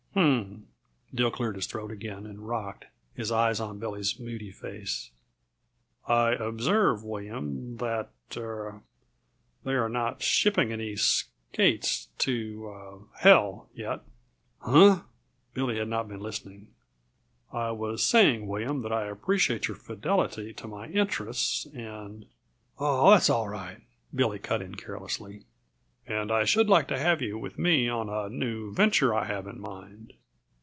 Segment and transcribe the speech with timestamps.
[0.13, 0.67] "H m m!"
[1.15, 5.09] Dill cleared his throat again and rocked, his eyes on Billy's moody face.
[6.05, 8.81] "I observe, William, that er
[9.63, 14.01] they are not shipping any skates to er hell, yet!"
[14.59, 15.03] "Huh?"
[15.53, 16.67] Billy had not been listening.
[17.53, 22.25] "I was saying, William, that I appreciate your fidelity to my interests, and"
[22.79, 23.79] "Oh, that's all right,"
[24.13, 25.45] Billy cut in carelessly."
[26.11, 29.45] And I should like to have you with me on a new venture I have
[29.47, 30.13] in mind.